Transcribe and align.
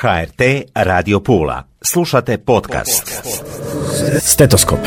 HRT 0.00 0.40
Radio 0.74 1.20
Pula. 1.20 1.62
Slušate 1.82 2.38
podcast. 2.38 3.22
Stetoskop. 4.20 4.78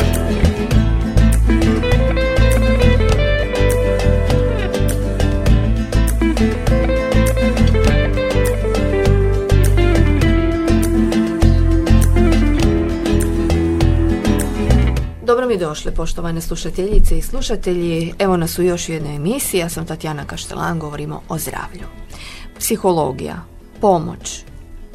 Dobro 15.26 15.48
mi 15.48 15.58
došli, 15.58 15.92
poštovane 15.96 16.42
slušateljice 16.42 17.18
i 17.18 17.22
slušatelji. 17.22 18.14
Evo 18.20 18.38
nas 18.38 18.60
u 18.60 18.64
još 18.64 18.90
jednoj 18.90 19.16
emisiji. 19.16 19.60
Ja 19.60 19.70
sam 19.70 19.86
Tatjana 19.86 20.26
Kaštelan, 20.26 20.80
govorimo 20.80 21.22
o 21.30 21.38
zdravlju. 21.38 21.88
Psihologija, 22.60 23.36
pomoć, 23.82 24.51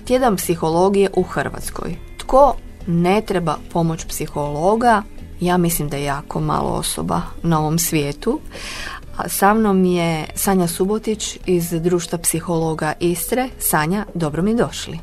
tjedan 0.07 0.37
psihologije 0.37 1.11
u 1.17 1.23
Hrvatskoj. 1.23 1.97
Tko 2.19 2.57
ne 2.87 3.21
treba 3.21 3.57
pomoć 3.73 4.05
psihologa? 4.05 5.03
Ja 5.41 5.57
mislim 5.57 5.89
da 5.89 5.97
je 5.97 6.05
jako 6.05 6.41
malo 6.41 6.71
osoba 6.71 7.23
na 7.43 7.61
ovom 7.61 7.79
svijetu. 7.79 8.41
A 9.17 9.29
sa 9.29 9.55
mnom 9.55 9.85
je 9.85 10.27
Sanja 10.35 10.67
Subotić 10.67 11.39
iz 11.47 11.71
Društva 11.71 12.19
psihologa 12.19 12.93
Istre. 13.01 13.49
Sanja, 13.59 14.05
dobro 14.15 14.43
mi 14.43 14.55
došli. 14.55 14.99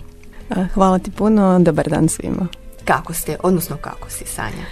Hvala 0.73 0.99
ti 0.99 1.11
puno, 1.11 1.59
dobar 1.59 1.89
dan 1.89 2.09
svima. 2.09 2.47
Kako 2.85 3.13
ste, 3.13 3.37
odnosno 3.43 3.77
kako 3.77 4.09
si 4.09 4.25
Sanja? 4.25 4.65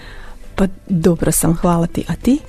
Pa 0.55 0.67
dobro 0.87 1.31
sam, 1.31 1.55
hvala 1.55 1.87
ti. 1.87 2.05
A 2.07 2.15
ti? 2.15 2.39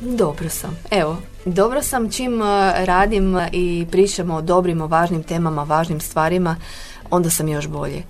Dobro 0.00 0.48
sam. 0.48 0.78
Evo, 0.90 1.16
dobro 1.44 1.82
sam 1.82 2.10
čim 2.10 2.42
radim 2.84 3.38
i 3.52 3.86
pričamo 3.90 4.34
o 4.34 4.42
dobrim, 4.42 4.80
o 4.80 4.86
važnim 4.86 5.22
temama, 5.22 5.62
važnim 5.62 6.00
stvarima 6.00 6.56
onda 7.10 7.30
sam 7.30 7.48
još 7.48 7.66
bolje. 7.66 8.02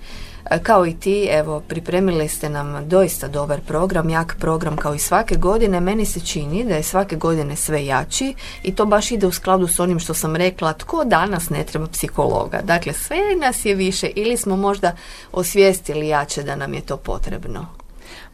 E, 0.51 0.59
kao 0.63 0.87
i 0.87 0.95
ti, 0.95 1.29
evo, 1.31 1.61
pripremili 1.61 2.29
ste 2.29 2.49
nam 2.49 2.89
doista 2.89 3.29
dobar 3.29 3.61
program, 3.61 4.11
jak 4.11 4.37
program 4.41 4.77
kao 4.77 4.95
i 4.95 4.99
svake 4.99 5.37
godine. 5.37 5.81
Meni 5.81 6.05
se 6.05 6.21
čini 6.21 6.65
da 6.65 6.75
je 6.75 6.83
svake 6.83 7.17
godine 7.17 7.57
sve 7.57 7.87
jači 7.87 8.35
i 8.63 8.75
to 8.75 8.87
baš 8.87 9.11
ide 9.11 9.27
u 9.27 9.33
skladu 9.33 9.67
s 9.67 9.81
onim 9.81 9.99
što 9.99 10.15
sam 10.15 10.37
rekla, 10.37 10.73
tko 10.73 11.05
danas 11.05 11.51
ne 11.51 11.65
treba 11.65 11.87
psihologa. 11.87 12.61
Dakle, 12.65 12.93
sve 12.93 13.19
nas 13.41 13.65
je 13.65 13.75
više 13.75 14.11
ili 14.15 14.37
smo 14.37 14.57
možda 14.57 14.93
osvijestili 15.33 16.09
jače 16.09 16.43
da 16.43 16.57
nam 16.57 16.75
je 16.75 16.81
to 16.81 16.97
potrebno. 16.97 17.67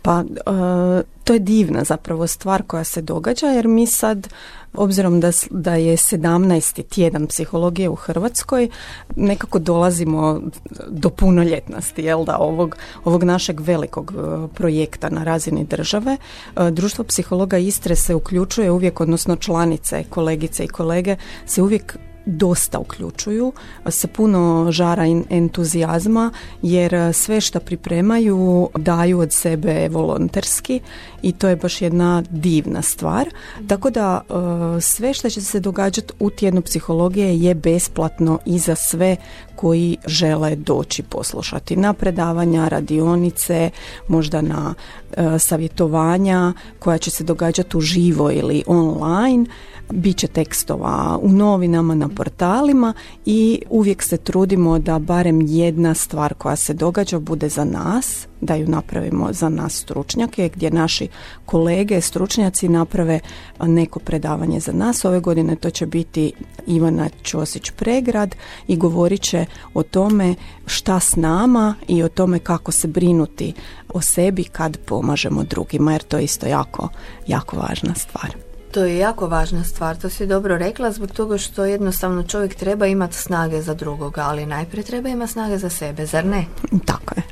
Pa 0.02 0.20
e, 0.20 1.02
to 1.24 1.32
je 1.32 1.38
divna 1.38 1.84
zapravo 1.84 2.26
stvar 2.26 2.62
koja 2.62 2.84
se 2.84 3.02
događa 3.02 3.46
jer 3.46 3.68
mi 3.68 3.86
sad 3.86 4.28
obzirom 4.74 5.20
da, 5.20 5.30
da 5.50 5.74
je 5.74 5.96
17. 5.96 6.88
tjedan 6.88 7.26
psihologije 7.26 7.88
u 7.88 7.94
Hrvatskoj 7.94 8.68
nekako 9.16 9.58
dolazimo 9.58 10.40
do 10.88 11.10
punoljetnosti 11.10 12.02
jel 12.02 12.24
da 12.24 12.38
ovog, 12.38 12.76
ovog 13.04 13.24
našeg 13.24 13.60
velikog 13.60 14.12
e, 14.12 14.48
projekta 14.54 15.10
na 15.10 15.24
razini 15.24 15.64
države. 15.64 16.16
E, 16.56 16.70
Društvo 16.70 17.04
psihologa 17.04 17.58
Istre 17.58 17.96
se 17.96 18.14
uključuje 18.14 18.70
uvijek 18.70 19.00
odnosno 19.00 19.36
članice, 19.36 20.04
kolegice 20.10 20.64
i 20.64 20.68
kolege 20.68 21.16
se 21.46 21.62
uvijek 21.62 21.98
dosta 22.26 22.78
uključuju 22.78 23.52
sa 23.88 24.08
puno 24.08 24.66
žara 24.70 25.06
i 25.06 25.22
entuzijazma 25.30 26.30
jer 26.62 27.14
sve 27.14 27.40
što 27.40 27.60
pripremaju 27.60 28.68
daju 28.78 29.18
od 29.18 29.32
sebe 29.32 29.88
volonterski 29.88 30.80
i 31.22 31.32
to 31.32 31.48
je 31.48 31.56
baš 31.56 31.82
jedna 31.82 32.22
divna 32.30 32.82
stvar. 32.82 33.28
Tako 33.66 33.90
da 33.90 34.20
e, 34.20 34.80
sve 34.80 35.14
što 35.14 35.30
će 35.30 35.40
se 35.40 35.60
događati 35.60 36.12
u 36.20 36.30
tjednu 36.30 36.62
psihologije 36.62 37.40
je 37.40 37.54
besplatno 37.54 38.38
i 38.46 38.58
za 38.58 38.74
sve 38.74 39.16
koji 39.64 39.96
žele 40.06 40.56
doći 40.56 41.02
poslušati 41.02 41.76
na 41.76 41.92
predavanja, 41.92 42.68
radionice, 42.68 43.70
možda 44.08 44.40
na 44.40 44.74
e, 45.16 45.38
savjetovanja 45.38 46.52
koja 46.78 46.98
će 46.98 47.10
se 47.10 47.24
događati 47.24 47.76
uživo 47.76 48.30
ili 48.30 48.62
online. 48.66 49.46
Bit 49.90 50.16
će 50.16 50.26
tekstova 50.26 51.18
u 51.22 51.28
novinama, 51.28 51.94
na 51.94 52.08
portalima 52.08 52.92
i 53.26 53.62
uvijek 53.70 54.02
se 54.02 54.16
trudimo 54.16 54.78
da 54.78 54.98
barem 54.98 55.40
jedna 55.40 55.94
stvar 55.94 56.34
koja 56.34 56.56
se 56.56 56.74
događa 56.74 57.18
bude 57.18 57.48
za 57.48 57.64
nas, 57.64 58.26
da 58.44 58.54
ju 58.54 58.68
napravimo 58.68 59.32
za 59.32 59.48
nas 59.48 59.74
stručnjake, 59.74 60.50
gdje 60.54 60.70
naši 60.70 61.08
kolege, 61.46 62.00
stručnjaci 62.00 62.68
naprave 62.68 63.20
neko 63.60 64.00
predavanje 64.00 64.60
za 64.60 64.72
nas. 64.72 65.04
Ove 65.04 65.20
godine 65.20 65.56
to 65.56 65.70
će 65.70 65.86
biti 65.86 66.32
Ivana 66.66 67.08
Ćosić 67.24 67.70
Pregrad 67.70 68.34
i 68.66 68.76
govorit 68.76 69.20
će 69.20 69.46
o 69.74 69.82
tome 69.82 70.34
šta 70.66 71.00
s 71.00 71.16
nama 71.16 71.74
i 71.88 72.02
o 72.02 72.08
tome 72.08 72.38
kako 72.38 72.72
se 72.72 72.88
brinuti 72.88 73.52
o 73.88 74.00
sebi 74.00 74.44
kad 74.44 74.76
pomažemo 74.76 75.44
drugima, 75.44 75.92
jer 75.92 76.02
to 76.02 76.16
je 76.16 76.24
isto 76.24 76.46
jako, 76.46 76.88
jako 77.26 77.56
važna 77.56 77.94
stvar. 77.94 78.36
To 78.74 78.84
je 78.84 78.98
jako 78.98 79.26
važna 79.26 79.64
stvar, 79.64 79.96
to 79.96 80.10
si 80.10 80.26
dobro 80.26 80.58
rekla, 80.58 80.92
zbog 80.92 81.10
toga 81.10 81.38
što 81.38 81.64
jednostavno 81.64 82.22
čovjek 82.22 82.54
treba 82.54 82.86
imati 82.86 83.14
snage 83.16 83.62
za 83.62 83.74
drugoga, 83.74 84.22
ali 84.22 84.46
najprije 84.46 84.84
treba 84.84 85.08
imati 85.08 85.32
snage 85.32 85.58
za 85.58 85.70
sebe, 85.70 86.06
zar 86.06 86.24
ne? 86.24 86.44
Tako 86.84 87.14
je. 87.16 87.22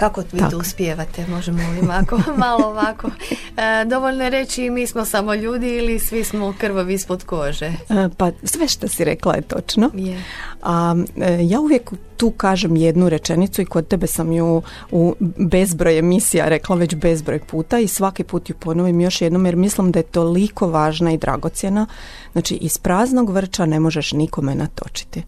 Kako 0.00 0.22
vi 0.32 0.40
to 0.50 0.58
uspijevate, 0.58 1.26
možemo 1.26 1.58
li 1.58 1.88
ako 1.90 2.20
malo 2.46 2.66
ovako? 2.66 3.10
E, 3.56 3.84
dovoljno 3.84 4.24
je 4.24 4.30
reći 4.30 4.70
mi 4.70 4.86
smo 4.86 5.04
samo 5.04 5.34
ljudi 5.34 5.68
ili 5.68 5.98
svi 5.98 6.24
smo 6.24 6.54
krvavi 6.58 6.94
ispod 6.94 7.24
kože? 7.24 7.66
E, 7.66 8.08
pa 8.16 8.30
sve 8.44 8.68
što 8.68 8.88
si 8.88 9.04
rekla 9.04 9.34
je 9.34 9.42
točno. 9.42 9.90
Je. 9.94 10.22
A, 10.62 10.96
e, 11.16 11.38
ja 11.42 11.60
uvijek 11.60 11.90
tu 12.16 12.30
kažem 12.30 12.76
jednu 12.76 13.08
rečenicu 13.08 13.62
i 13.62 13.64
kod 13.64 13.88
tebe 13.88 14.06
sam 14.06 14.32
ju 14.32 14.62
u 14.90 15.14
bezbroj 15.36 15.98
emisija 15.98 16.48
rekla 16.48 16.76
već 16.76 16.94
bezbroj 16.94 17.38
puta 17.38 17.78
i 17.78 17.88
svaki 17.88 18.24
put 18.24 18.50
ju 18.50 18.54
ponovim 18.54 19.00
još 19.00 19.20
jednom 19.20 19.46
jer 19.46 19.56
mislim 19.56 19.92
da 19.92 19.98
je 19.98 20.02
toliko 20.02 20.68
važna 20.68 21.12
i 21.12 21.18
dragocjena. 21.18 21.86
Znači 22.32 22.54
iz 22.54 22.78
praznog 22.78 23.30
vrča 23.30 23.66
ne 23.66 23.80
možeš 23.80 24.12
nikome 24.12 24.54
natočiti. 24.54 25.22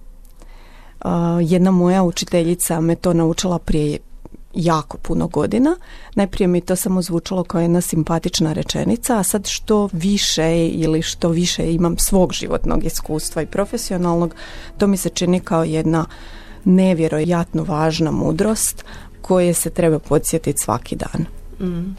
Uh, 1.04 1.10
jedna 1.40 1.70
moja 1.70 2.02
učiteljica 2.02 2.80
me 2.80 2.94
to 2.94 3.12
naučila 3.12 3.58
prije 3.58 3.98
jako 4.54 4.98
puno 4.98 5.26
godina. 5.26 5.76
Najprije 6.14 6.48
mi 6.48 6.60
to 6.60 6.76
samo 6.76 7.02
zvučalo 7.02 7.44
kao 7.44 7.60
jedna 7.60 7.80
simpatična 7.80 8.52
rečenica, 8.52 9.18
a 9.18 9.22
sad 9.22 9.46
što 9.46 9.88
više 9.92 10.68
ili 10.68 11.02
što 11.02 11.28
više 11.28 11.72
imam 11.72 11.98
svog 11.98 12.32
životnog 12.32 12.84
iskustva 12.84 13.42
i 13.42 13.46
profesionalnog, 13.46 14.34
to 14.78 14.86
mi 14.86 14.96
se 14.96 15.08
čini 15.08 15.40
kao 15.40 15.64
jedna 15.64 16.04
nevjerojatno 16.64 17.64
važna 17.64 18.10
mudrost 18.10 18.84
koje 19.22 19.54
se 19.54 19.70
treba 19.70 19.98
podsjetiti 19.98 20.62
svaki 20.62 20.96
dan. 20.96 21.26
Mm. 21.68 21.96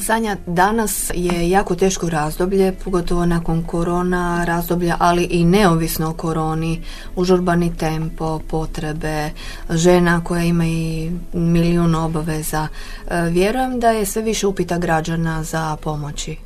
Sanja, 0.00 0.36
danas 0.46 1.10
je 1.14 1.50
jako 1.50 1.74
teško 1.74 2.10
razdoblje, 2.10 2.72
pogotovo 2.84 3.26
nakon 3.26 3.62
korona 3.62 4.44
razdoblja, 4.44 4.96
ali 4.98 5.24
i 5.24 5.44
neovisno 5.44 6.10
o 6.10 6.14
koroni, 6.14 6.82
užurbani 7.16 7.76
tempo, 7.76 8.38
potrebe, 8.38 9.30
žena 9.70 10.24
koja 10.24 10.42
ima 10.42 10.64
i 10.66 11.10
milijun 11.32 11.94
obaveza. 11.94 12.68
E, 13.10 13.22
vjerujem 13.22 13.80
da 13.80 13.90
je 13.90 14.06
sve 14.06 14.22
više 14.22 14.46
upita 14.46 14.78
građana 14.78 15.42
za 15.42 15.76
pomoći. 15.82 16.36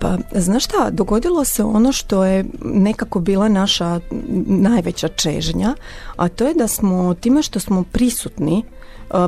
Pa, 0.00 0.18
znaš 0.34 0.64
šta, 0.64 0.90
dogodilo 0.90 1.44
se 1.44 1.64
ono 1.64 1.92
što 1.92 2.24
je 2.24 2.44
nekako 2.64 3.20
bila 3.20 3.48
naša 3.48 4.00
najveća 4.46 5.08
čežnja, 5.08 5.74
a 6.16 6.28
to 6.28 6.46
je 6.46 6.54
da 6.54 6.68
smo 6.68 7.14
time 7.14 7.42
što 7.42 7.60
smo 7.60 7.84
prisutni 7.92 8.64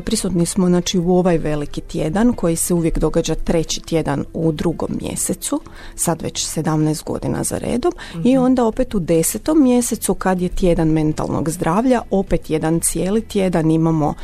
Prisutni 0.05 0.47
smo 0.47 0.67
znači 0.67 0.99
u 0.99 1.17
ovaj 1.17 1.39
veliki 1.39 1.81
tjedan 1.81 2.33
koji 2.33 2.57
se 2.57 2.75
uvijek 2.75 2.99
događa 2.99 3.35
treći 3.35 3.81
tjedan 3.81 4.25
u 4.33 4.53
drugom 4.53 4.91
mjesecu, 5.03 5.61
sad 5.95 6.23
već 6.23 6.47
17 6.47 7.05
godina 7.05 7.45
za 7.45 7.59
redom 7.59 7.93
i 8.25 8.35
mhm. 8.35 8.45
onda 8.45 8.65
opet 8.65 8.95
u 8.95 8.99
desetom 8.99 9.63
mjesecu 9.63 10.15
kad 10.15 10.43
je 10.43 10.49
tjedan 10.49 10.89
mentalnog 10.89 11.51
zdravlja, 11.51 12.03
opet 12.11 12.51
jedan 12.51 12.81
cijeli 12.81 13.21
tjedan 13.21 13.71
imamo 13.71 14.15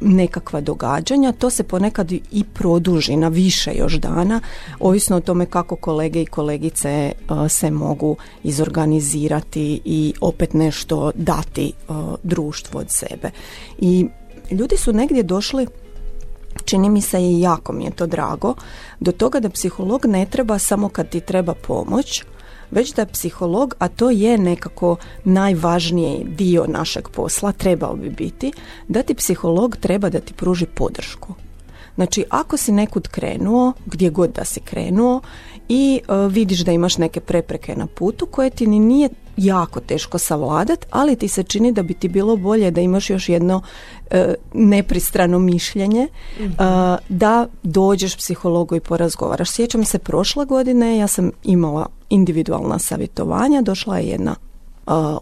nekakva 0.00 0.60
događanja, 0.60 1.32
to 1.32 1.50
se 1.50 1.62
ponekad 1.62 2.12
i 2.12 2.44
produži 2.54 3.16
na 3.16 3.28
više 3.28 3.72
još 3.74 3.94
dana, 3.94 4.40
ovisno 4.80 5.16
o 5.16 5.20
tome 5.20 5.46
kako 5.46 5.76
kolege 5.76 6.22
i 6.22 6.26
kolegice 6.26 7.12
se 7.48 7.70
mogu 7.70 8.16
izorganizirati 8.42 9.80
i 9.84 10.14
opet 10.20 10.54
nešto 10.54 11.10
dati 11.14 11.72
društvu 12.22 12.78
od 12.78 12.86
sebe. 12.90 13.30
I 13.78 14.06
ljudi 14.50 14.76
su 14.76 14.92
negdje 14.92 15.22
došli 15.22 15.66
čini 16.64 16.90
mi 16.90 17.00
se 17.00 17.20
i 17.20 17.40
jako 17.40 17.72
mi 17.72 17.84
je 17.84 17.90
to 17.90 18.06
drago, 18.06 18.54
do 19.00 19.12
toga 19.12 19.40
da 19.40 19.50
psiholog 19.50 20.06
ne 20.06 20.26
treba 20.26 20.58
samo 20.58 20.88
kad 20.88 21.08
ti 21.08 21.20
treba 21.20 21.54
pomoć, 21.54 22.24
već 22.70 22.94
da 22.94 23.06
psiholog, 23.06 23.74
a 23.78 23.88
to 23.88 24.10
je 24.10 24.38
nekako 24.38 24.96
najvažniji 25.24 26.26
dio 26.28 26.66
našeg 26.68 27.08
posla, 27.08 27.52
trebao 27.52 27.96
bi 27.96 28.10
biti, 28.10 28.52
da 28.88 29.02
ti 29.02 29.14
psiholog 29.14 29.76
treba 29.76 30.10
da 30.10 30.20
ti 30.20 30.34
pruži 30.34 30.66
podršku. 30.66 31.34
Znači, 31.94 32.24
ako 32.30 32.56
si 32.56 32.72
nekud 32.72 33.08
krenuo, 33.08 33.72
gdje 33.86 34.10
god 34.10 34.30
da 34.30 34.44
si 34.44 34.60
krenuo 34.60 35.20
i 35.68 36.00
e, 36.08 36.28
vidiš 36.28 36.60
da 36.60 36.72
imaš 36.72 36.98
neke 36.98 37.20
prepreke 37.20 37.76
na 37.76 37.86
putu 37.86 38.26
koje 38.26 38.50
ti 38.50 38.66
ni 38.66 38.78
nije 38.78 39.08
jako 39.36 39.80
teško 39.80 40.18
savladat, 40.18 40.86
ali 40.90 41.16
ti 41.16 41.28
se 41.28 41.42
čini 41.42 41.72
da 41.72 41.82
bi 41.82 41.94
ti 41.94 42.08
bilo 42.08 42.36
bolje 42.36 42.70
da 42.70 42.80
imaš 42.80 43.10
još 43.10 43.28
jedno 43.28 43.62
e, 44.10 44.34
nepristrano 44.52 45.38
mišljenje 45.38 46.08
mhm. 46.40 46.52
da 47.08 47.46
dođeš 47.62 48.16
psihologu 48.16 48.76
i 48.76 48.80
porazgovaraš. 48.80 49.50
Sjećam 49.50 49.84
se 49.84 49.98
prošle 49.98 50.44
godine, 50.44 50.98
ja 50.98 51.06
sam 51.06 51.30
imala 51.44 51.86
individualna 52.10 52.78
savjetovanja, 52.78 53.62
došla 53.62 53.98
je 53.98 54.08
jedna 54.08 54.34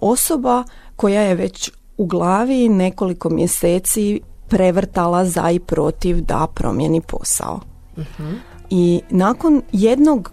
osoba 0.01 0.65
koja 0.97 1.21
je 1.21 1.35
već 1.35 1.71
u 1.97 2.07
glavi 2.07 2.69
nekoliko 2.69 3.31
mjeseci 3.31 4.21
prevrtala 4.49 5.25
za 5.25 5.51
i 5.51 5.59
protiv 5.59 6.21
da 6.21 6.47
promijeni 6.55 7.01
posao. 7.01 7.61
Mhm. 7.99 8.35
I 8.71 9.01
nakon 9.11 9.63
jednog 9.73 10.33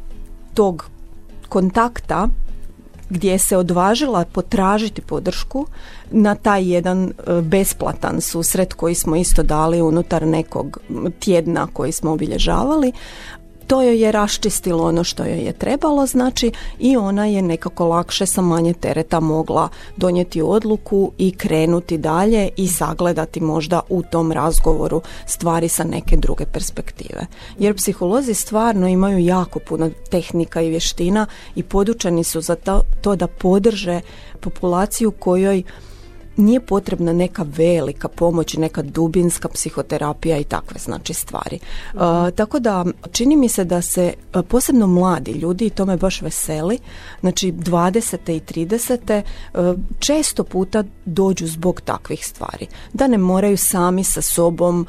tog 0.54 0.86
kontakta 1.50 2.28
gdje 3.10 3.40
se 3.40 3.58
odvažila 3.58 4.26
potražiti 4.26 5.02
podršku 5.02 5.66
na 6.12 6.36
taj 6.36 6.72
jedan 6.74 7.04
e, 7.04 7.42
besplatan 7.42 8.22
susret 8.22 8.74
koji 8.74 8.96
smo 8.96 9.16
isto 9.16 9.44
dali 9.44 9.82
unutar 9.82 10.28
nekog 10.28 10.80
tjedna 11.20 11.68
koji 11.74 11.92
smo 11.92 12.12
obilježavali 12.12 12.92
to 13.68 13.82
joj 13.82 14.02
je 14.02 14.12
raščistilo 14.12 14.84
ono 14.84 15.04
što 15.04 15.24
joj 15.24 15.40
je 15.40 15.54
trebalo, 15.54 16.06
znači 16.06 16.52
i 16.80 16.98
ona 16.98 17.26
je 17.26 17.42
nekako 17.42 17.88
lakše 17.88 18.26
sa 18.26 18.42
manje 18.42 18.74
tereta 18.74 19.20
mogla 19.20 19.70
donijeti 19.98 20.42
odluku 20.42 21.12
i 21.18 21.32
krenuti 21.32 21.98
dalje 21.98 22.50
i 22.58 22.68
sagledati 22.68 23.42
možda 23.42 23.82
u 23.90 24.04
tom 24.04 24.32
razgovoru 24.32 25.02
stvari 25.26 25.68
sa 25.68 25.84
neke 25.84 26.18
druge 26.18 26.46
perspektive. 26.46 27.26
Jer 27.60 27.76
psiholozi 27.76 28.34
stvarno 28.34 28.88
imaju 28.88 29.20
jako 29.20 29.60
puno 29.60 29.90
tehnika 30.10 30.62
i 30.62 30.70
vještina 30.70 31.26
i 31.56 31.64
podučeni 31.64 32.24
su 32.24 32.42
za 32.42 32.56
to, 32.56 32.82
to 33.02 33.16
da 33.16 33.28
podrže 33.28 34.02
populaciju 34.40 35.12
kojoj 35.12 35.64
nije 36.38 36.60
potrebna 36.60 37.14
neka 37.14 37.46
velika 37.58 38.08
pomoć, 38.08 38.54
neka 38.54 38.82
dubinska 38.82 39.50
psihoterapija 39.50 40.38
i 40.38 40.44
takve 40.44 40.80
znači 40.80 41.14
stvari. 41.14 41.60
Uh, 41.94 42.00
tako 42.36 42.60
da 42.60 42.86
čini 43.12 43.36
mi 43.36 43.50
se 43.50 43.64
da 43.64 43.82
se 43.82 44.14
uh, 44.34 44.42
posebno 44.48 44.88
mladi 44.88 45.32
ljudi 45.32 45.66
i 45.66 45.70
to 45.70 45.86
me 45.86 45.98
baš 45.98 46.22
veseli, 46.22 46.80
znači 47.22 47.52
20. 47.52 48.32
i 48.32 48.64
30. 48.66 49.22
Uh, 49.54 49.80
često 50.00 50.44
puta 50.44 50.84
dođu 51.06 51.48
zbog 51.48 51.82
takvih 51.82 52.28
stvari. 52.28 52.68
Da 52.94 53.08
ne 53.08 53.18
moraju 53.18 53.58
sami 53.58 54.04
sa 54.04 54.22
sobom 54.22 54.88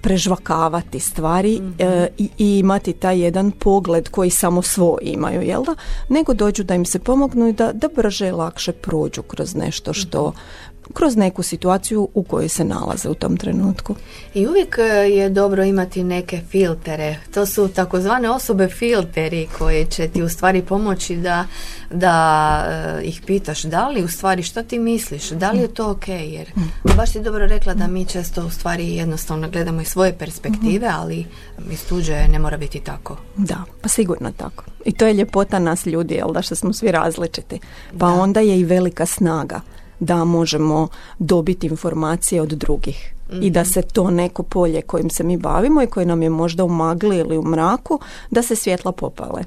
prežvakavati 0.00 1.00
stvari 1.00 1.60
mhm. 1.60 1.80
i, 2.18 2.28
i 2.38 2.58
imati 2.58 2.92
taj 2.92 3.20
jedan 3.20 3.50
pogled 3.50 4.08
koji 4.08 4.30
samo 4.30 4.62
svoj 4.62 4.98
imaju, 5.02 5.42
jel 5.42 5.64
da? 5.64 5.74
Nego 6.08 6.34
dođu 6.34 6.64
da 6.64 6.74
im 6.74 6.84
se 6.84 6.98
pomognu 6.98 7.48
i 7.48 7.52
da, 7.52 7.72
da 7.72 7.88
brže 7.96 8.28
i 8.28 8.32
lakše 8.32 8.72
prođu 8.72 9.22
kroz 9.22 9.54
nešto 9.54 9.92
što 9.92 10.28
mhm 10.28 10.65
kroz 10.94 11.16
neku 11.16 11.42
situaciju 11.42 12.08
u 12.14 12.22
kojoj 12.22 12.48
se 12.48 12.64
nalaze 12.64 13.08
u 13.08 13.14
tom 13.14 13.36
trenutku. 13.36 13.94
I 14.34 14.46
uvijek 14.46 14.78
e, 14.78 14.82
je 14.82 15.30
dobro 15.30 15.64
imati 15.64 16.04
neke 16.04 16.40
filtere. 16.48 17.16
To 17.34 17.46
su 17.46 17.68
takozvane 17.68 18.30
osobe 18.30 18.68
filteri 18.68 19.48
koje 19.58 19.84
će 19.84 20.08
ti 20.08 20.22
u 20.22 20.28
stvari 20.28 20.62
pomoći 20.62 21.16
da, 21.16 21.46
da 21.90 22.96
uh, 22.98 23.08
ih 23.08 23.22
pitaš 23.26 23.62
da 23.62 23.88
li 23.88 24.04
u 24.04 24.08
stvari 24.08 24.42
što 24.42 24.62
ti 24.62 24.78
misliš, 24.78 25.30
da 25.30 25.50
li 25.50 25.58
je 25.58 25.74
to 25.74 25.90
ok, 25.90 26.08
jer 26.08 26.52
baš 26.96 27.12
si 27.12 27.20
dobro 27.20 27.46
rekla 27.46 27.74
da 27.74 27.86
mi 27.86 28.04
često 28.04 28.46
u 28.46 28.50
stvari 28.50 28.94
jednostavno 28.94 29.50
gledamo 29.50 29.80
iz 29.80 29.88
svoje 29.88 30.18
perspektive, 30.18 30.88
ali 30.92 31.26
iz 31.70 31.86
tuđe 31.88 32.28
ne 32.32 32.38
mora 32.38 32.56
biti 32.56 32.80
tako. 32.80 33.16
Da, 33.36 33.64
pa 33.82 33.88
sigurno 33.88 34.32
tako. 34.36 34.64
I 34.84 34.92
to 34.92 35.06
je 35.06 35.14
ljepota 35.14 35.58
nas 35.58 35.86
ljudi, 35.86 36.14
jel 36.14 36.32
da 36.32 36.42
što 36.42 36.54
smo 36.54 36.72
svi 36.72 36.90
različiti. 36.90 37.60
Pa 37.98 38.06
onda 38.06 38.40
je 38.40 38.58
i 38.58 38.64
velika 38.64 39.06
snaga 39.06 39.60
da 40.00 40.24
možemo 40.24 40.88
dobiti 41.18 41.66
informacije 41.66 42.42
od 42.42 42.48
drugih 42.48 43.12
i 43.40 43.50
da 43.50 43.60
mhm. 43.60 43.70
se 43.70 43.82
to 43.82 44.10
neko 44.10 44.42
polje 44.42 44.82
kojim 44.82 45.10
se 45.10 45.24
mi 45.24 45.36
bavimo 45.36 45.82
i 45.82 45.86
koje 45.86 46.06
nam 46.06 46.22
je 46.22 46.30
možda 46.30 46.64
u 46.64 46.68
magli 46.68 47.16
ili 47.16 47.38
u 47.38 47.42
mraku, 47.42 48.00
da 48.30 48.42
se 48.42 48.56
svjetla 48.56 48.92
popale. 48.92 49.42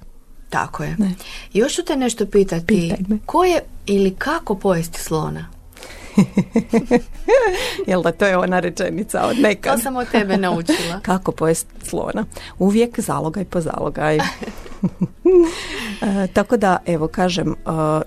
Tako 0.50 0.84
je. 0.84 0.96
Ne. 0.98 1.13
Još 1.54 1.75
ću 1.75 1.84
te 1.84 1.96
nešto 1.96 2.25
pitati. 2.25 2.94
Ko 3.25 3.44
je 3.44 3.62
ili 3.86 4.16
kako 4.16 4.56
pojesti 4.56 5.00
slona? 5.00 5.46
Jel 7.88 8.02
da 8.02 8.12
to 8.12 8.25
je 8.25 8.38
ona 8.38 8.60
rečenica 8.60 9.25
od 9.25 9.40
nekad? 9.40 9.75
To 9.75 9.81
sam 9.81 9.95
od 9.95 10.07
tebe 10.12 10.38
naučila. 10.38 11.00
kako 11.10 11.31
pojesti 11.31 11.86
slona? 11.86 12.25
Uvijek 12.60 13.00
zalogaj 13.00 13.45
po 13.45 13.62
zalogaj. 13.62 14.19
E, 16.02 16.28
tako 16.28 16.58
da, 16.58 16.78
evo 16.86 17.08
kažem, 17.08 17.52
e, 17.52 17.56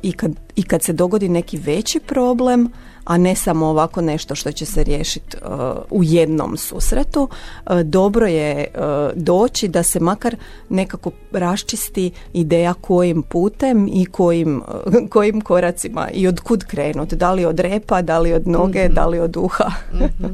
i, 0.03 0.13
kad, 0.13 0.33
i 0.57 0.63
kad 0.63 0.83
se 0.83 0.93
dogodi 0.93 1.29
neki 1.29 1.57
veći 1.57 2.01
problem, 2.01 2.73
a 3.05 3.19
ne 3.19 3.35
samo 3.35 3.67
ovako 3.67 4.01
nešto 4.01 4.35
što 4.35 4.53
će 4.53 4.67
se 4.67 4.85
riješiti 4.85 5.37
uh, 5.37 5.51
u 5.91 6.05
jednom 6.05 6.57
susretu. 6.57 7.29
Uh, 7.67 7.81
dobro 7.81 8.27
je 8.27 8.67
uh, 8.75 8.83
doći 9.23 9.69
da 9.69 9.83
se 9.83 10.01
makar 10.01 10.37
nekako 10.69 11.11
raščisti 11.33 12.11
ideja 12.33 12.75
kojim 12.75 13.23
putem 13.23 13.89
i 13.93 14.07
kojim, 14.07 14.63
kojim 15.11 15.41
koracima 15.41 16.09
i 16.11 16.29
od 16.29 16.41
kud 16.41 16.65
krenut. 16.65 17.15
Da 17.15 17.33
li 17.33 17.45
od 17.45 17.61
repa, 17.61 18.03
da 18.03 18.19
li 18.19 18.33
od 18.33 18.49
noge, 18.49 18.89
mm 18.89 18.93
da 18.93 19.07
li 19.07 19.19
od 19.21 19.37
uha. 19.37 19.71
mm 19.93 20.27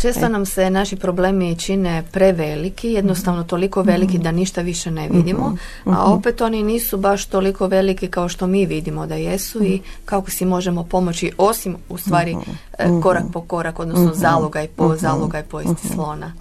Često 0.00 0.26
e. 0.26 0.28
nam 0.28 0.46
se 0.46 0.70
naši 0.70 0.96
problemi 0.96 1.58
čine 1.58 2.04
preveliki, 2.12 2.88
jednostavno 2.88 3.44
toliko 3.44 3.82
veliki 3.82 4.18
da 4.18 4.32
ništa 4.32 4.60
više 4.60 4.90
ne 4.90 5.08
vidimo, 5.08 5.48
mhm. 5.48 5.94
a 5.96 6.04
opet 6.04 6.40
oni 6.40 6.62
nisu 6.62 6.96
baš 6.96 7.26
toliko 7.26 7.66
veliki 7.66 8.08
kao 8.08 8.28
što 8.28 8.46
mi 8.46 8.66
vidimo 8.66 9.06
da 9.06 9.14
jesu 9.14 9.64
i 9.64 9.80
kako 10.04 10.30
si 10.30 10.44
možemo 10.44 10.84
pomoći 10.84 11.32
osim 11.38 11.76
u 11.88 11.98
stvari 12.10 12.34
uh 12.34 13.02
korak 13.02 13.24
po 13.32 13.40
korak, 13.40 13.78
odnosno 13.78 14.04
uh-huh. 14.04 14.18
zalogaj 14.18 14.68
po 14.68 14.84
uh-huh. 14.84 14.98
zalogaj 14.98 15.42
pojesti 15.42 15.88
slona. 15.88 16.32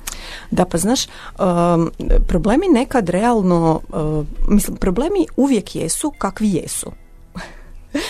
Da, 0.51 0.65
pa 0.65 0.77
znaš, 0.77 1.05
um, 1.05 1.91
problemi 2.27 2.67
nekad 2.67 3.09
realno, 3.09 3.81
uh, 3.89 4.25
mislim, 4.47 4.77
problemi 4.77 5.25
uvijek 5.37 5.75
jesu 5.75 6.13
kakvi 6.17 6.53
jesu. 6.53 6.91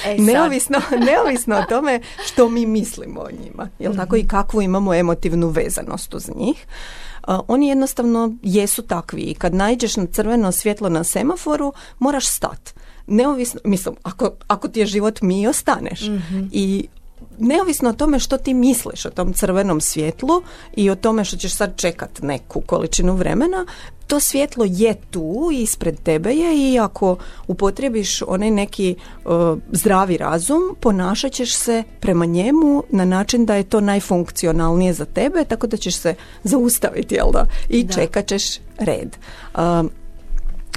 E, 0.06 0.18
neovisno, 0.32 0.78
neovisno 1.12 1.56
o 1.56 1.64
tome 1.70 2.02
što 2.26 2.50
mi 2.50 2.66
mislimo 2.66 3.22
o 3.22 3.32
njima, 3.44 3.68
jel 3.80 3.96
tako 3.96 4.16
i 4.16 4.28
kakvu 4.28 4.62
imamo 4.62 4.94
emotivnu 4.94 5.48
vezanost 5.48 6.14
uz 6.14 6.30
njih. 6.36 6.66
Uh, 7.28 7.36
oni 7.48 7.68
jednostavno 7.68 8.34
jesu 8.44 8.82
takvi 8.82 9.22
i 9.22 9.34
kad 9.34 9.54
najđeš 9.54 9.98
na 9.98 10.06
crveno 10.06 10.52
svjetlo 10.52 10.90
na 10.90 11.04
semaforu, 11.04 11.74
moraš 12.00 12.28
stat. 12.28 12.74
Neovisno, 13.08 13.60
mislim, 13.64 13.96
ako, 14.04 14.32
ako 14.48 14.68
ti 14.68 14.80
je 14.80 14.86
život 14.86 15.22
mi 15.22 15.48
ostaneš. 15.48 16.02
Mhm. 16.02 16.44
I 16.52 16.88
neovisno 17.40 17.90
o 17.90 17.94
tome 17.94 18.20
što 18.20 18.38
ti 18.38 18.54
misliš 18.54 19.06
o 19.06 19.10
tom 19.10 19.34
crvenom 19.34 19.82
svjetlu 19.82 20.42
i 20.76 20.90
o 20.90 20.96
tome 20.96 21.26
što 21.26 21.38
ćeš 21.38 21.56
sad 21.56 21.76
čekat 21.76 22.22
neku 22.22 22.62
količinu 22.62 23.16
vremena, 23.16 23.66
to 24.08 24.20
svjetlo 24.20 24.66
je 24.68 24.96
tu 25.12 25.50
ispred 25.54 26.00
tebe 26.04 26.34
je 26.34 26.72
i 26.74 26.80
ako 26.80 27.18
upotrebiš 27.48 28.22
onaj 28.22 28.52
neki 28.52 28.96
zdravi 29.72 30.18
razum, 30.18 30.76
ponašat 30.80 31.32
ćeš 31.32 31.56
se 31.56 31.84
prema 32.00 32.26
njemu 32.26 32.84
na 32.90 33.06
način 33.06 33.46
da 33.46 33.56
je 33.56 33.64
to 33.64 33.82
najfunkcionalnije 33.82 34.94
za 34.94 35.06
tebe, 35.06 35.46
tako 35.46 35.68
da 35.68 35.78
ćeš 35.78 35.96
se 35.96 36.16
zaustaviti, 36.44 37.16
jel 37.16 37.32
da? 37.32 37.46
I 37.70 37.84
da. 37.84 37.94
čekat 37.94 38.28
ćeš 38.28 38.44
red. 38.80 39.18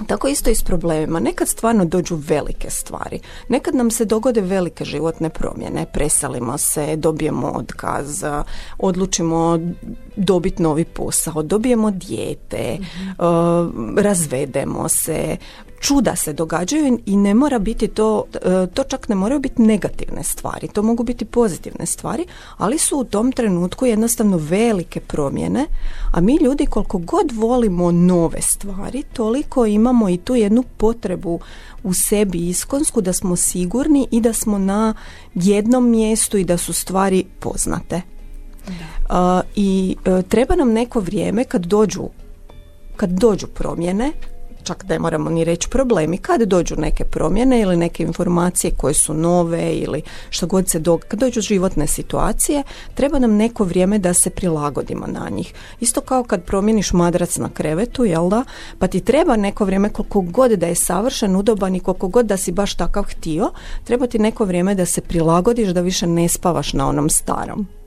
Tako 0.06 0.28
isto 0.28 0.50
i 0.50 0.54
s 0.54 0.62
problemima. 0.62 1.20
Nekad 1.20 1.48
stvarno 1.48 1.84
dođu 1.84 2.16
velike 2.16 2.70
stvari. 2.70 3.20
Nekad 3.48 3.74
nam 3.74 3.90
se 3.90 4.04
dogode 4.04 4.40
velike 4.40 4.84
životne 4.84 5.30
promjene. 5.30 5.86
Preselimo 5.92 6.58
se, 6.58 6.96
dobijemo 6.96 7.46
otkaz, 7.46 8.24
odlučimo 8.78 9.58
dobiti 10.16 10.62
novi 10.62 10.84
posao, 10.84 11.42
dobijemo 11.42 11.90
dijete, 11.90 12.78
mhm. 12.80 13.08
eh, 13.10 14.02
razvedemo 14.02 14.88
se, 14.88 15.36
čuda 15.82 16.16
se 16.16 16.32
događaju 16.32 16.98
i 17.06 17.16
ne 17.16 17.34
mora 17.34 17.58
biti 17.58 17.88
to, 17.88 18.24
e, 18.34 18.66
to 18.74 18.84
čak 18.84 19.08
ne 19.08 19.14
moraju 19.14 19.40
biti 19.40 19.62
negativne 19.62 20.22
stvari, 20.22 20.68
to 20.68 20.82
mogu 20.82 21.02
biti 21.02 21.24
pozitivne 21.24 21.86
stvari, 21.86 22.26
ali 22.56 22.78
su 22.78 22.98
u 22.98 23.04
tom 23.04 23.32
trenutku 23.32 23.86
jednostavno 23.86 24.36
velike 24.36 25.00
promjene, 25.00 25.66
a 26.10 26.20
mi 26.20 26.36
ljudi 26.36 26.66
koliko 26.66 26.98
god 26.98 27.32
volimo 27.32 27.92
nove 27.92 28.42
stvari, 28.42 29.02
toliko 29.02 29.66
imamo 29.66 30.08
i 30.08 30.16
tu 30.16 30.34
jednu 30.34 30.64
potrebu 30.76 31.40
u 31.82 31.94
sebi 31.94 32.48
iskonsku 32.48 33.00
da 33.00 33.12
smo 33.12 33.36
sigurni 33.36 34.08
i 34.10 34.20
da 34.20 34.32
smo 34.32 34.58
na 34.58 34.94
jednom 35.34 35.90
mjestu 35.90 36.38
i 36.38 36.44
da 36.44 36.56
su 36.56 36.72
stvari 36.72 37.24
poznate. 37.40 38.02
I 39.54 39.96
e, 40.04 40.22
treba 40.22 40.56
nam 40.56 40.72
neko 40.72 41.00
vrijeme 41.00 41.44
kad 41.44 41.66
dođu 41.66 42.08
kad 42.96 43.10
dođu 43.10 43.46
promjene 43.46 44.12
čak 44.64 44.84
ne 44.88 44.98
moramo 44.98 45.30
ni 45.30 45.44
reći 45.44 45.68
problemi, 45.68 46.18
kad 46.18 46.42
dođu 46.42 46.76
neke 46.76 47.04
promjene 47.04 47.60
ili 47.60 47.76
neke 47.76 48.02
informacije 48.02 48.70
koje 48.76 48.94
su 48.94 49.14
nove 49.14 49.74
ili 49.74 50.02
što 50.30 50.46
god 50.46 50.70
se 50.70 50.78
događa, 50.78 51.08
kad 51.08 51.20
dođu 51.20 51.40
životne 51.40 51.86
situacije, 51.86 52.62
treba 52.94 53.18
nam 53.18 53.36
neko 53.36 53.64
vrijeme 53.64 53.98
da 53.98 54.14
se 54.14 54.30
prilagodimo 54.30 55.06
na 55.06 55.28
njih. 55.28 55.54
Isto 55.80 56.00
kao 56.00 56.24
kad 56.24 56.44
promijeniš 56.44 56.92
madrac 56.92 57.36
na 57.36 57.48
krevetu, 57.48 58.04
jel 58.04 58.28
da? 58.28 58.44
Pa 58.78 58.86
ti 58.86 59.00
treba 59.00 59.36
neko 59.36 59.64
vrijeme 59.64 59.88
koliko 59.88 60.20
god 60.20 60.50
da 60.50 60.66
je 60.66 60.74
savršen, 60.74 61.36
udoban 61.36 61.74
i 61.74 61.80
koliko 61.80 62.08
god 62.08 62.26
da 62.26 62.36
si 62.36 62.52
baš 62.52 62.74
takav 62.74 63.02
htio, 63.02 63.50
treba 63.84 64.06
ti 64.06 64.18
neko 64.18 64.44
vrijeme 64.44 64.74
da 64.74 64.86
se 64.86 65.00
prilagodiš 65.00 65.68
da 65.68 65.80
više 65.80 66.06
ne 66.06 66.28
spavaš 66.28 66.72
na 66.72 66.88
onom 66.88 67.10
starom. 67.10 67.81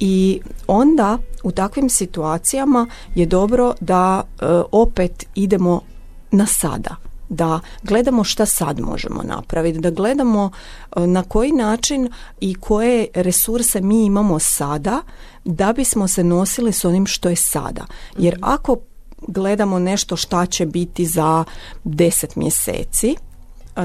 I 0.00 0.40
onda 0.66 1.18
u 1.42 1.50
takvim 1.50 1.90
situacijama 1.90 2.86
je 3.14 3.26
dobro 3.26 3.74
da 3.80 4.22
e, 4.22 4.44
opet 4.72 5.26
idemo 5.34 5.80
na 6.30 6.46
sada 6.46 6.96
da 7.28 7.60
gledamo 7.82 8.24
šta 8.24 8.46
sad 8.46 8.80
možemo 8.80 9.22
napraviti, 9.22 9.78
da 9.78 9.90
gledamo 9.90 10.50
e, 10.96 11.06
na 11.06 11.22
koji 11.22 11.52
način 11.52 12.10
i 12.40 12.54
koje 12.54 13.06
resurse 13.14 13.80
mi 13.80 14.04
imamo 14.04 14.38
sada 14.38 15.00
da 15.44 15.72
bismo 15.72 16.08
se 16.08 16.24
nosili 16.24 16.72
s 16.72 16.84
onim 16.84 17.06
što 17.06 17.28
je 17.28 17.36
sada. 17.36 17.86
Jer 18.18 18.34
mhm. 18.34 18.44
ako 18.44 18.76
gledamo 19.26 19.78
nešto 19.78 20.16
šta 20.16 20.46
će 20.46 20.66
biti 20.66 21.06
za 21.06 21.44
deset 21.84 22.36
mjeseci, 22.36 23.16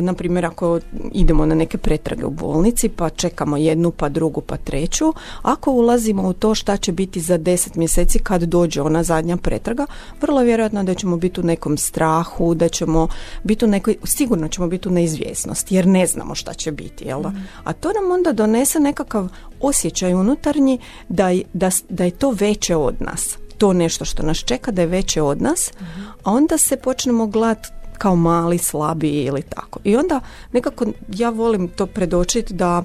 na 0.01 0.13
primjer 0.13 0.45
ako 0.45 0.79
idemo 1.11 1.45
na 1.45 1.55
neke 1.55 1.77
pretrage 1.77 2.25
u 2.25 2.29
bolnici 2.29 2.89
pa 2.89 3.09
čekamo 3.09 3.57
jednu 3.57 3.91
pa 3.91 4.09
drugu 4.09 4.41
pa 4.41 4.57
treću, 4.57 5.13
ako 5.41 5.71
ulazimo 5.71 6.27
u 6.27 6.33
to 6.33 6.55
šta 6.55 6.77
će 6.77 6.91
biti 6.91 7.21
za 7.21 7.37
deset 7.37 7.75
mjeseci 7.75 8.19
kad 8.19 8.43
dođe 8.43 8.81
ona 8.81 9.03
zadnja 9.03 9.37
pretraga, 9.37 9.85
vrlo 10.21 10.41
vjerojatno 10.41 10.83
da 10.83 10.93
ćemo 10.93 11.17
biti 11.17 11.39
u 11.41 11.43
nekom 11.43 11.77
strahu, 11.77 12.55
da 12.55 12.69
ćemo 12.69 13.07
biti 13.43 13.65
u 13.65 13.67
nekoj, 13.67 13.95
sigurno 14.03 14.47
ćemo 14.47 14.67
biti 14.67 14.87
u 14.87 14.91
neizvjesnosti 14.91 15.75
jer 15.75 15.87
ne 15.87 16.07
znamo 16.07 16.35
šta 16.35 16.53
će 16.53 16.71
biti, 16.71 17.05
jel 17.05 17.19
mm. 17.19 17.47
A 17.63 17.73
to 17.73 17.91
nam 17.93 18.11
onda 18.11 18.31
donese 18.31 18.79
nekakav 18.79 19.27
osjećaj 19.61 20.13
unutarnji 20.13 20.79
da, 21.09 21.29
da, 21.53 21.69
da 21.89 22.03
je 22.03 22.11
to 22.11 22.31
veće 22.31 22.75
od 22.75 22.95
nas 22.99 23.37
to 23.57 23.73
nešto 23.73 24.05
što 24.05 24.23
nas 24.23 24.37
čeka 24.37 24.71
da 24.71 24.81
je 24.81 24.87
veće 24.87 25.21
od 25.21 25.41
nas, 25.41 25.71
mhm. 25.81 26.01
a 26.23 26.31
onda 26.31 26.57
se 26.57 26.77
počnemo 26.77 27.27
gledati 27.27 27.69
kao 28.03 28.15
mali, 28.15 28.57
slabiji 28.57 29.23
ili 29.23 29.41
tako. 29.41 29.79
I 29.83 29.95
onda 29.95 30.19
nekako 30.51 30.85
ja 31.09 31.29
volim 31.29 31.67
to 31.67 31.85
predočiti 31.85 32.53
da 32.53 32.83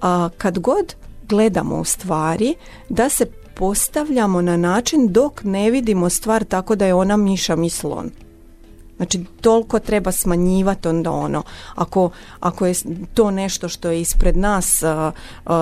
a, 0.00 0.28
kad 0.38 0.58
god 0.58 0.94
gledamo 1.28 1.80
u 1.80 1.84
stvari 1.84 2.54
da 2.88 3.08
se 3.08 3.26
postavljamo 3.54 4.42
na 4.42 4.56
način 4.56 5.12
dok 5.12 5.44
ne 5.44 5.70
vidimo 5.70 6.10
stvar 6.10 6.44
tako 6.44 6.76
da 6.76 6.86
je 6.86 6.94
ona 6.94 7.16
miša 7.16 7.56
mi 7.56 7.70
slon. 7.70 8.10
Znači 8.98 9.24
toliko 9.40 9.78
treba 9.78 10.12
smanjivati 10.12 10.88
onda 10.88 11.10
ono. 11.10 11.42
Ako, 11.74 12.10
ako 12.40 12.66
je 12.66 12.74
to 13.14 13.30
nešto 13.30 13.68
što 13.68 13.90
je 13.90 14.00
ispred 14.00 14.36
nas 14.36 14.82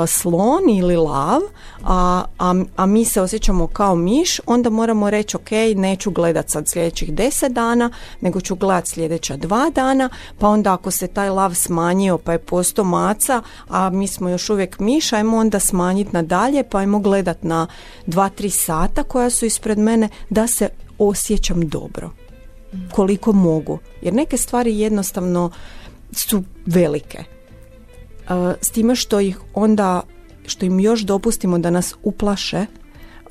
slon 0.07 0.71
ili 0.71 0.97
lav, 0.97 1.41
a, 1.85 2.25
a, 2.39 2.55
a, 2.77 2.87
mi 2.87 3.05
se 3.05 3.21
osjećamo 3.21 3.67
kao 3.67 3.95
miš, 3.95 4.41
onda 4.47 4.71
moramo 4.71 5.11
reći 5.11 5.37
ok, 5.37 5.51
neću 5.77 6.11
gledat 6.11 6.51
sad 6.51 6.69
sljedećih 6.69 7.15
deset 7.15 7.53
dana, 7.53 7.91
nego 8.21 8.41
ću 8.41 8.55
gledat 8.55 8.87
sljedeća 8.87 9.37
dva 9.37 9.71
dana, 9.75 10.09
pa 10.39 10.49
onda 10.49 10.73
ako 10.73 10.91
se 10.91 11.07
taj 11.07 11.31
lav 11.31 11.55
smanjio 11.55 12.19
pa 12.19 12.33
je 12.33 12.39
posto 12.39 12.85
maca, 12.85 13.43
a 13.69 13.91
mi 13.91 14.09
smo 14.09 14.29
još 14.29 14.51
uvijek 14.51 14.79
miš, 14.79 15.13
ajmo 15.13 15.37
onda 15.37 15.61
smanjiti 15.61 16.11
na 16.13 16.23
dalje, 16.23 16.63
pa 16.63 16.79
ajmo 16.79 16.99
gledat 16.99 17.43
na 17.43 17.67
dva, 18.07 18.29
tri 18.29 18.51
sata 18.51 19.03
koja 19.03 19.31
su 19.31 19.47
ispred 19.47 19.79
mene 19.79 20.09
da 20.31 20.47
se 20.47 20.69
osjećam 20.99 21.69
dobro 21.69 22.26
koliko 22.93 23.33
mogu. 23.33 23.79
Jer 24.03 24.15
neke 24.15 24.37
stvari 24.37 24.79
jednostavno 24.79 25.51
su 26.13 26.43
velike. 26.67 27.25
S 28.61 28.71
time 28.71 28.97
što 28.97 29.21
ih 29.21 29.41
onda, 29.55 30.03
što 30.47 30.67
im 30.67 30.81
još 30.81 31.01
dopustimo 31.01 31.59
da 31.59 31.71
nas 31.71 31.95
uplaše 32.03 32.67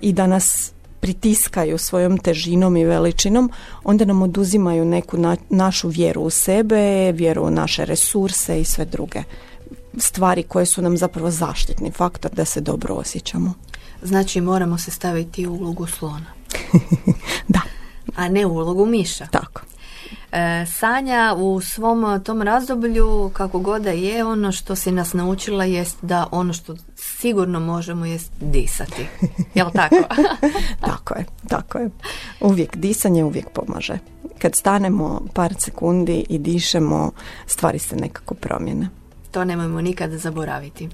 i 0.01 0.13
da 0.13 0.27
nas 0.27 0.71
pritiskaju 0.99 1.77
svojom 1.77 2.17
težinom 2.17 2.77
i 2.77 2.85
veličinom, 2.85 3.51
onda 3.83 4.05
nam 4.05 4.21
oduzimaju 4.21 4.85
neku 4.85 5.17
našu 5.49 5.89
vjeru 5.89 6.21
u 6.21 6.29
sebe, 6.29 7.11
vjeru 7.11 7.43
u 7.43 7.49
naše 7.49 7.85
resurse 7.85 8.61
i 8.61 8.65
sve 8.65 8.85
druge 8.85 9.23
stvari 9.97 10.43
koje 10.43 10.65
su 10.65 10.81
nam 10.81 10.97
zapravo 10.97 11.31
zaštitni 11.31 11.91
faktor 11.91 12.31
da 12.31 12.45
se 12.45 12.61
dobro 12.61 12.95
osjećamo. 12.95 13.53
Znači 14.03 14.41
moramo 14.41 14.77
se 14.77 14.91
staviti 14.91 15.47
u 15.47 15.53
ulogu 15.53 15.87
slona. 15.87 16.25
da 17.47 17.61
a 18.15 18.29
ne 18.29 18.45
ulogu 18.45 18.85
miša. 18.85 19.27
Tako. 19.31 19.61
E, 20.31 20.65
Sanja 20.65 21.35
u 21.37 21.61
svom 21.61 22.23
tom 22.23 22.41
razdoblju, 22.41 23.31
kako 23.33 23.59
god 23.59 23.81
da 23.81 23.91
je, 23.91 24.25
ono 24.25 24.51
što 24.51 24.75
si 24.75 24.91
nas 24.91 25.13
naučila 25.13 25.65
jest 25.65 25.97
da 26.01 26.27
ono 26.31 26.53
što 26.53 26.75
sigurno 26.95 27.59
možemo 27.59 28.05
jest 28.05 28.31
disati. 28.41 29.07
Jel 29.55 29.69
tako? 29.73 29.95
tako 30.87 31.13
je, 31.13 31.25
tako 31.47 31.77
je. 31.77 31.89
Uvijek 32.41 32.77
disanje 32.77 33.23
uvijek 33.23 33.49
pomaže. 33.49 33.97
Kad 34.39 34.55
stanemo 34.55 35.21
par 35.33 35.53
sekundi 35.59 36.25
i 36.29 36.37
dišemo, 36.37 37.11
stvari 37.45 37.79
se 37.79 37.95
nekako 37.95 38.33
promjene. 38.33 38.89
To 39.31 39.45
nemojmo 39.45 39.81
nikada 39.81 40.17
zaboraviti. 40.17 40.89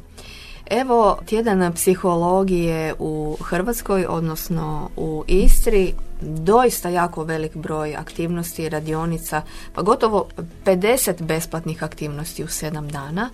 Evo, 0.69 1.17
tjedan 1.25 1.73
psihologije 1.73 2.93
u 2.99 3.37
Hrvatskoj, 3.41 4.05
odnosno 4.09 4.89
u 4.97 5.23
Istri, 5.27 5.93
doista 6.21 6.89
jako 6.89 7.23
velik 7.23 7.55
broj 7.55 7.95
aktivnosti, 7.95 8.69
radionica, 8.69 9.41
pa 9.73 9.81
gotovo 9.81 10.27
50 10.65 11.23
besplatnih 11.23 11.83
aktivnosti 11.83 12.43
u 12.43 12.47
7 12.47 12.91
dana. 12.91 13.29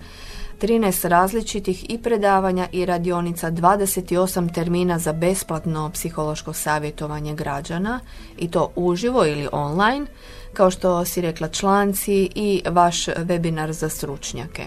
13 0.60 1.08
različitih 1.08 1.90
i 1.90 1.98
predavanja 1.98 2.68
i 2.72 2.86
radionica, 2.86 3.50
28 3.50 4.54
termina 4.54 4.98
za 4.98 5.12
besplatno 5.12 5.90
psihološko 5.90 6.52
savjetovanje 6.52 7.34
građana 7.34 8.00
i 8.38 8.50
to 8.50 8.72
uživo 8.76 9.26
ili 9.26 9.48
online, 9.52 10.06
kao 10.52 10.70
što 10.70 11.04
si 11.04 11.20
rekla 11.20 11.48
članci 11.48 12.30
i 12.34 12.62
vaš 12.70 13.06
webinar 13.06 13.70
za 13.70 13.88
stručnjake. 13.88 14.66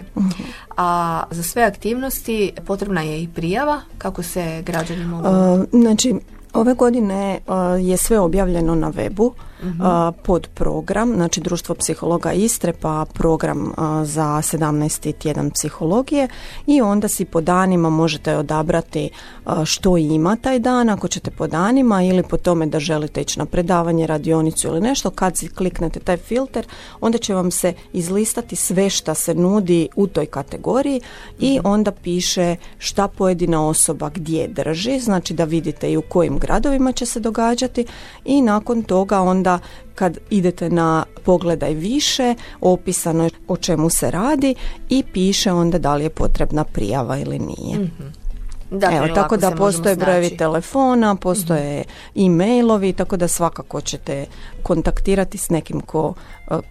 A 0.76 1.22
za 1.30 1.42
sve 1.42 1.62
aktivnosti 1.62 2.52
potrebna 2.66 3.02
je 3.02 3.22
i 3.22 3.28
prijava 3.28 3.80
kako 3.98 4.22
se 4.22 4.62
građani 4.66 5.04
mogu... 5.06 5.28
Znači, 5.72 6.14
Ove 6.52 6.74
godine 6.74 7.40
je 7.80 7.96
sve 7.96 8.18
objavljeno 8.18 8.74
na 8.74 8.92
webu 8.92 9.30
uh 9.62 10.12
pod 10.22 10.48
program, 10.54 11.14
znači 11.14 11.40
Društvo 11.40 11.74
psihologa 11.74 12.32
Istre 12.32 12.72
pa 12.80 13.04
program 13.12 13.72
za 14.04 14.22
17. 14.22 15.14
tjedan 15.18 15.50
psihologije 15.50 16.28
i 16.66 16.80
onda 16.80 17.08
si 17.08 17.24
po 17.24 17.40
danima 17.40 17.90
možete 17.90 18.36
odabrati 18.36 19.10
što 19.64 19.96
ima 19.96 20.36
taj 20.36 20.58
dan, 20.58 20.88
ako 20.88 21.08
ćete 21.08 21.30
po 21.30 21.46
danima 21.46 22.02
ili 22.02 22.22
po 22.22 22.36
tome 22.36 22.66
da 22.66 22.80
želite 22.80 23.20
ići 23.20 23.38
na 23.38 23.46
predavanje, 23.46 24.06
radionicu 24.06 24.68
ili 24.68 24.80
nešto, 24.80 25.10
kad 25.10 25.36
si 25.36 25.48
kliknete 25.48 26.00
taj 26.00 26.16
filter, 26.16 26.66
onda 27.00 27.18
će 27.18 27.34
vam 27.34 27.50
se 27.50 27.72
izlistati 27.92 28.56
sve 28.56 28.90
šta 28.90 29.14
se 29.14 29.34
nudi 29.34 29.88
u 29.96 30.06
toj 30.06 30.26
kategoriji 30.26 31.00
i 31.40 31.58
mhm. 31.58 31.66
onda 31.66 31.92
piše 31.92 32.56
šta 32.78 33.08
pojedina 33.08 33.68
osoba 33.68 34.10
gdje 34.14 34.48
drži, 34.48 35.00
znači 35.00 35.34
da 35.34 35.44
vidite 35.44 35.92
i 35.92 35.96
u 35.96 36.02
kojim 36.02 36.38
gradovima 36.38 36.92
će 36.92 37.06
se 37.06 37.20
događati 37.20 37.86
i 38.24 38.42
nakon 38.42 38.82
toga 38.82 39.20
onda 39.20 39.51
kad 39.94 40.18
idete 40.30 40.70
na 40.70 41.04
pogledaj 41.24 41.74
više, 41.74 42.34
opisano 42.60 43.24
je 43.24 43.30
o 43.48 43.56
čemu 43.56 43.90
se 43.90 44.10
radi 44.10 44.54
i 44.88 45.02
piše 45.12 45.52
onda 45.52 45.78
da 45.78 45.94
li 45.94 46.04
je 46.04 46.10
potrebna 46.10 46.64
prijava 46.64 47.18
ili 47.18 47.38
nije. 47.38 47.78
mm 47.78 48.12
Evo, 48.92 49.08
tako 49.14 49.36
da 49.36 49.50
postoje 49.50 49.96
brojevi 49.96 50.36
telefona, 50.36 51.14
postoje 51.16 51.80
mm 51.80 52.22
e-mailovi, 52.26 52.92
tako 52.92 53.16
da 53.16 53.28
svakako 53.28 53.80
ćete 53.80 54.26
kontaktirati 54.62 55.38
s 55.38 55.50
nekim 55.50 55.80
ko, 55.80 56.14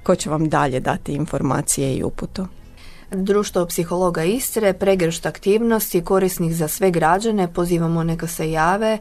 ko 0.04 0.16
će 0.16 0.30
vam 0.30 0.50
dalje 0.50 0.80
dati 0.80 1.14
informacije 1.14 1.96
i 1.96 2.04
uputu. 2.04 2.46
Društvo 3.12 3.66
psihologa 3.66 4.24
Istre, 4.24 4.74
pregršt 4.74 5.26
aktivnosti 5.26 6.02
korisnih 6.02 6.56
za 6.56 6.68
sve 6.68 6.92
građane, 6.92 7.54
pozivamo 7.54 8.04
neka 8.04 8.28
se 8.28 8.52
jave. 8.52 8.98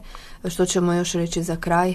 Što 0.49 0.65
ćemo 0.65 0.93
još 0.93 1.13
reći 1.13 1.43
za 1.43 1.55
kraj? 1.55 1.93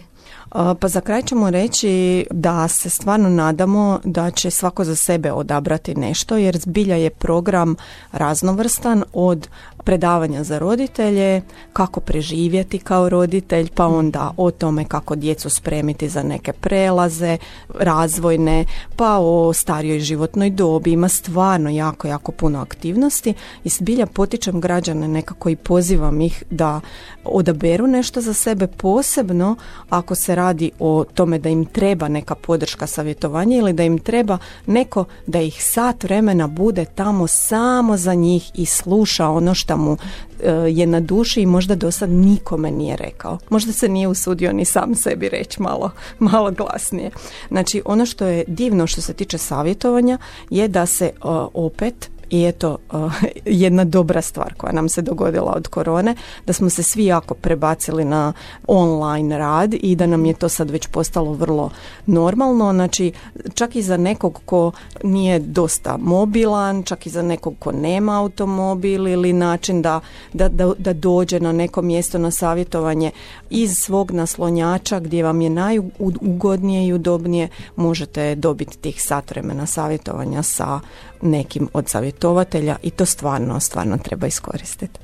Pa 0.81 0.89
za 0.89 1.01
kraj 1.01 1.23
ćemo 1.23 1.51
reći 1.51 2.27
da 2.31 2.69
se 2.69 2.91
stvarno 2.91 3.29
nadamo 3.29 4.01
da 4.05 4.31
će 4.31 4.51
svako 4.51 4.85
za 4.85 4.97
sebe 4.97 5.33
odabrati 5.33 5.95
nešto 5.95 6.37
jer 6.37 6.59
zbilja 6.59 6.97
je 6.97 7.11
program 7.11 7.77
raznovrstan 8.13 9.05
od 9.13 9.49
predavanja 9.87 10.45
za 10.45 10.59
roditelje, 10.59 11.43
kako 11.73 12.01
preživjeti 12.01 12.79
kao 12.79 13.09
roditelj, 13.09 13.71
pa 13.75 13.87
onda 13.87 14.33
o 14.37 14.51
tome 14.51 14.85
kako 14.85 15.17
djecu 15.17 15.51
spremiti 15.51 16.09
za 16.09 16.23
neke 16.23 16.53
prelaze, 16.53 17.39
razvojne, 17.69 18.65
pa 18.97 19.19
o 19.19 19.53
starijoj 19.53 20.01
životnoj 20.01 20.51
dobi. 20.51 20.93
Ima 20.93 21.09
stvarno 21.09 21.71
jako, 21.71 22.09
jako 22.09 22.33
puno 22.33 22.61
aktivnosti 22.61 23.35
i 23.65 23.69
zbilja 23.69 24.07
potičem 24.07 24.61
građane 24.61 25.09
nekako 25.09 25.49
i 25.49 25.57
pozivam 25.57 26.21
ih 26.21 26.43
da 26.51 26.81
odaberu 27.25 27.87
nešto 27.87 28.21
za 28.21 28.35
sebe 28.35 28.67
posebno 28.67 29.57
ako 29.91 30.15
se 30.15 30.35
radi 30.35 30.71
o 30.79 31.05
tome 31.15 31.39
da 31.39 31.49
im 31.49 31.65
treba 31.65 32.09
neka 32.09 32.35
podrška 32.35 32.87
savjetovanja 32.87 33.57
ili 33.59 33.73
da 33.73 33.83
im 33.83 33.99
treba 33.99 34.39
neko 34.67 35.05
da 35.27 35.41
ih 35.41 35.65
sat 35.65 36.05
vremena 36.05 36.47
bude 36.47 36.85
tamo 36.85 37.27
samo 37.27 37.97
za 37.97 38.15
njih 38.15 38.51
i 38.55 38.67
sluša 38.67 39.29
ono 39.29 39.55
što 39.55 39.76
mu 39.77 39.97
e, 40.43 40.53
je 40.53 40.87
na 40.87 41.01
duši 41.01 41.41
i 41.41 41.47
možda 41.47 41.75
do 41.75 41.91
sad 41.91 42.11
nikome 42.11 42.71
nije 42.71 42.97
rekao. 42.97 43.39
Možda 43.51 43.73
se 43.73 43.89
nije 43.89 44.09
usudio 44.09 44.53
ni 44.53 44.65
sam 44.65 44.95
sebi 44.95 45.29
reći 45.29 45.63
malo, 45.63 45.91
malo 46.19 46.51
glasnije. 46.51 47.11
Znači 47.49 47.83
ono 47.85 48.07
što 48.07 48.27
je 48.27 48.45
divno 48.47 48.87
što 48.87 49.01
se 49.01 49.15
tiče 49.15 49.39
savjetovanja 49.39 50.19
je 50.51 50.69
da 50.69 50.87
se 50.87 51.05
e, 51.05 51.11
opet 51.55 52.11
i 52.31 52.45
eto 52.45 52.79
jedna 53.45 53.85
dobra 53.85 54.23
stvar 54.23 54.55
koja 54.55 54.73
nam 54.73 54.89
se 54.89 55.03
dogodila 55.03 55.53
od 55.57 55.69
korone, 55.69 56.15
da 56.47 56.53
smo 56.53 56.71
se 56.71 56.83
svi 56.83 57.05
jako 57.05 57.35
prebacili 57.35 58.05
na 58.05 58.33
online 58.67 59.39
rad 59.39 59.75
i 59.75 59.97
da 59.97 60.07
nam 60.07 60.27
je 60.27 60.35
to 60.35 60.49
sad 60.49 60.71
već 60.71 60.87
postalo 60.87 61.33
vrlo 61.33 61.71
normalno, 62.07 62.73
znači 62.73 63.13
čak 63.55 63.77
i 63.77 63.83
za 63.83 63.97
nekog 63.97 64.41
ko 64.45 64.73
nije 65.05 65.39
dosta 65.39 65.97
mobilan, 66.01 66.83
čak 66.83 67.07
i 67.07 67.11
za 67.11 67.23
nekog 67.23 67.55
ko 67.59 67.73
nema 67.73 68.21
automobil 68.21 69.09
ili 69.09 69.33
način 69.33 69.83
da, 69.83 70.01
da, 70.33 70.49
da, 70.49 70.73
da 70.79 70.93
dođe 70.93 71.41
na 71.41 71.53
neko 71.53 71.83
mjesto 71.83 72.19
na 72.19 72.31
savjetovanje 72.31 73.11
iz 73.51 73.79
svog 73.79 74.11
naslonjača 74.11 75.01
gdje 75.01 75.23
vam 75.23 75.41
je 75.41 75.51
najugodnije 75.51 76.87
i 76.87 76.93
udobnije 76.93 77.49
možete 77.77 78.35
dobiti 78.35 78.79
tih 78.79 79.03
sat 79.03 79.31
vremena 79.31 79.67
savjetovanja 79.67 80.43
sa 80.43 80.81
nekim 81.23 81.69
od 81.73 81.89
savjetovatelja 81.89 82.77
i 82.83 82.91
to 82.91 83.07
stvarno, 83.07 83.61
stvarno 83.61 83.99
treba 83.99 84.27
iskoristiti. 84.27 84.99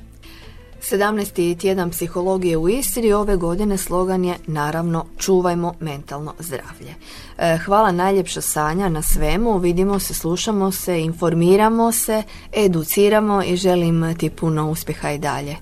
17. 0.91 1.57
tjedan 1.59 1.89
psihologije 1.89 2.57
u 2.57 2.69
Istri 2.69 3.13
ove 3.13 3.35
godine 3.35 3.77
slogan 3.77 4.25
je 4.25 4.35
naravno 4.47 5.05
čuvajmo 5.17 5.73
mentalno 5.79 6.33
zdravlje. 6.39 6.93
E, 7.37 7.57
hvala 7.65 7.91
najljepša 7.91 8.41
Sanja 8.41 8.89
na 8.89 9.01
svemu, 9.01 9.57
vidimo 9.57 9.99
se, 9.99 10.13
slušamo 10.13 10.71
se, 10.71 11.01
informiramo 11.01 11.91
se, 11.91 12.23
educiramo 12.53 13.43
i 13.43 13.55
želim 13.55 14.15
ti 14.17 14.29
puno 14.29 14.71
uspjeha 14.71 15.11
i 15.11 15.17
dalje. 15.17 15.55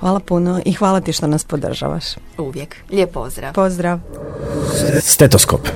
Hvala 0.00 0.20
puno 0.20 0.60
i 0.64 0.72
hvala 0.72 1.00
ti 1.00 1.12
što 1.12 1.26
nas 1.26 1.44
podržavaš. 1.44 2.04
Uvijek. 2.38 2.76
Lijep 2.90 3.12
pozdrav. 3.12 3.54
Pozdrav. 3.54 3.98
Stetoskop. 5.00 5.68